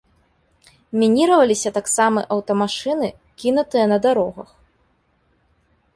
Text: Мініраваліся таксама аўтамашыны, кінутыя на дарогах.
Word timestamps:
Мініраваліся 1.01 1.73
таксама 1.77 2.19
аўтамашыны, 2.37 3.07
кінутыя 3.45 3.85
на 3.93 3.97
дарогах. 4.07 4.49